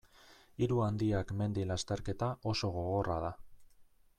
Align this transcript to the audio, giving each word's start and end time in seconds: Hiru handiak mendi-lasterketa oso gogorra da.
Hiru 0.63 0.79
handiak 0.85 1.33
mendi-lasterketa 1.41 2.31
oso 2.53 2.73
gogorra 2.79 3.19
da. 3.29 3.31